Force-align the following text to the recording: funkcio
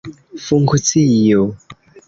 funkcio 0.45 1.41